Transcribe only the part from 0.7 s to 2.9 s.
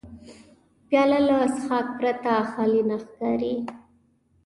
پیاله له څښاک پرته خالي